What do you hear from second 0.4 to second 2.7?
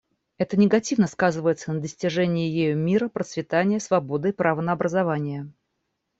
негативно сказывается на достижении